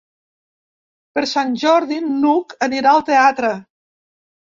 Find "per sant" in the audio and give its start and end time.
1.19-1.51